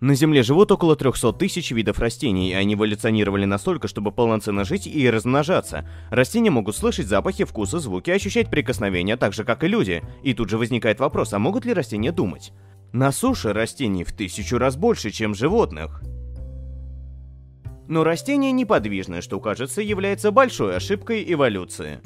[0.00, 4.86] На Земле живут около 300 тысяч видов растений, и они эволюционировали настолько, чтобы полноценно жить
[4.86, 5.88] и размножаться.
[6.10, 10.02] Растения могут слышать запахи, вкусы, звуки, ощущать прикосновения, так же как и люди.
[10.22, 12.52] И тут же возникает вопрос, а могут ли растения думать?
[12.92, 16.00] На суше растений в тысячу раз больше, чем животных.
[17.88, 22.00] Но растение неподвижное, что, кажется, является большой ошибкой эволюции.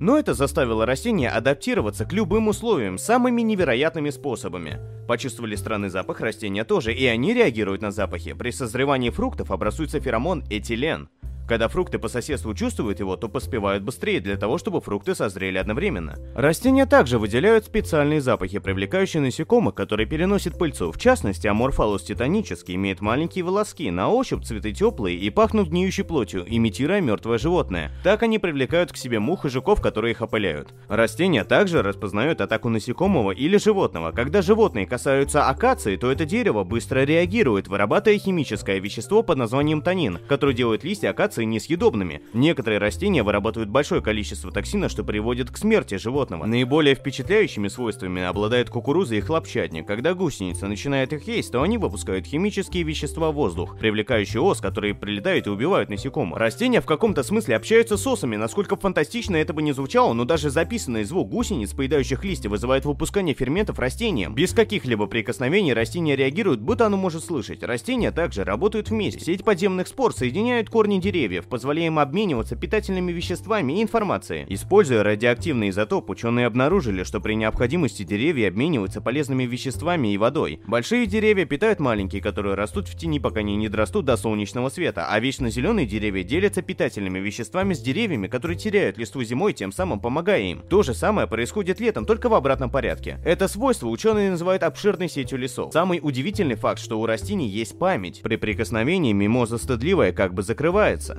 [0.00, 4.80] Но это заставило растения адаптироваться к любым условиям самыми невероятными способами.
[5.06, 8.32] Почувствовали странный запах растения тоже, и они реагируют на запахи.
[8.32, 11.08] При созревании фруктов образуется феромон этилен–
[11.50, 16.16] когда фрукты по соседству чувствуют его, то поспевают быстрее для того, чтобы фрукты созрели одновременно.
[16.36, 20.92] Растения также выделяют специальные запахи, привлекающие насекомых, которые переносят пыльцу.
[20.92, 26.44] В частности, аморфалус титанический имеет маленькие волоски, на ощупь цветы теплые и пахнут гниющей плотью,
[26.46, 27.90] имитируя мертвое животное.
[28.04, 30.72] Так они привлекают к себе мух и жуков, которые их опыляют.
[30.86, 34.12] Растения также распознают атаку насекомого или животного.
[34.12, 40.20] Когда животные касаются акации, то это дерево быстро реагирует, вырабатывая химическое вещество под названием танин,
[40.28, 42.22] которое делает листья акации становятся несъедобными.
[42.32, 46.46] Некоторые растения вырабатывают большое количество токсина, что приводит к смерти животного.
[46.46, 49.86] Наиболее впечатляющими свойствами обладает кукуруза и хлопчатник.
[49.86, 54.94] Когда гусеница начинает их есть, то они выпускают химические вещества в воздух, привлекающие ос, которые
[54.94, 56.38] прилетают и убивают насекомых.
[56.38, 60.50] Растения в каком-то смысле общаются с осами, насколько фантастично это бы не звучало, но даже
[60.50, 64.34] записанный звук гусениц, поедающих листья, вызывает выпускание ферментов растениям.
[64.34, 67.62] Без каких-либо прикосновений растения реагируют, будто оно может слышать.
[67.62, 69.24] Растения также работают вместе.
[69.24, 74.46] Сеть подземных спор соединяют корни деревьев, деревьев, позволяя им обмениваться питательными веществами и информацией.
[74.48, 80.60] Используя радиоактивный изотоп, ученые обнаружили, что при необходимости деревья обмениваются полезными веществами и водой.
[80.66, 85.06] Большие деревья питают маленькие, которые растут в тени, пока они не дорастут до солнечного света,
[85.10, 90.00] а вечно зеленые деревья делятся питательными веществами с деревьями, которые теряют листву зимой, тем самым
[90.00, 90.62] помогая им.
[90.70, 93.18] То же самое происходит летом, только в обратном порядке.
[93.24, 95.72] Это свойство ученые называют обширной сетью лесов.
[95.72, 98.22] Самый удивительный факт, что у растений есть память.
[98.22, 101.09] При прикосновении мимоза стыдливая как бы закрывается.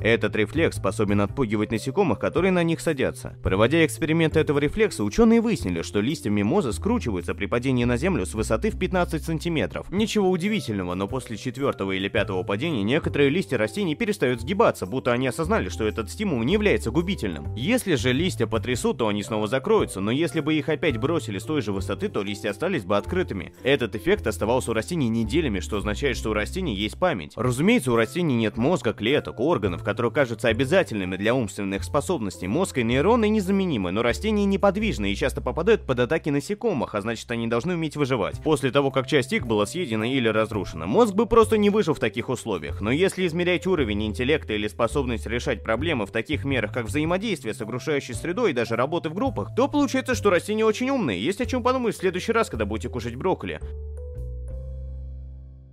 [0.00, 3.36] Этот рефлекс способен отпугивать насекомых, которые на них садятся.
[3.42, 8.34] Проводя эксперименты этого рефлекса, ученые выяснили, что листья мимозы скручиваются при падении на землю с
[8.34, 9.90] высоты в 15 сантиметров.
[9.90, 15.26] Ничего удивительного, но после четвертого или пятого падения некоторые листья растений перестают сгибаться, будто они
[15.26, 17.54] осознали, что этот стимул не является губительным.
[17.56, 21.44] Если же листья потрясут, то они снова закроются, но если бы их опять бросили с
[21.44, 23.52] той же высоты, то листья остались бы открытыми.
[23.62, 27.32] Этот эффект оставался у растений неделями, что означает, что у растений есть память.
[27.36, 32.84] Разумеется, у растений нет мозга, клеток, органов, которые кажутся обязательными для умственных способностей, мозг и
[32.84, 37.72] нейроны незаменимы, но растения неподвижны и часто попадают под атаки насекомых, а значит они должны
[37.72, 38.38] уметь выживать.
[38.42, 42.00] После того, как часть их была съедена или разрушена, мозг бы просто не выжил в
[42.00, 42.82] таких условиях.
[42.82, 47.62] Но если измерять уровень интеллекта или способность решать проблемы в таких мерах, как взаимодействие с
[47.62, 51.18] окружающей средой и даже работы в группах, то получается, что растения очень умные.
[51.18, 53.58] Есть о чем подумать в следующий раз, когда будете кушать брокколи.